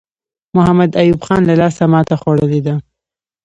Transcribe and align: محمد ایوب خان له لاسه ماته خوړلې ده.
محمد 0.55 0.91
ایوب 1.01 1.21
خان 1.27 1.41
له 1.49 1.55
لاسه 1.61 1.83
ماته 1.93 2.15
خوړلې 2.21 2.61
ده. 2.65 2.75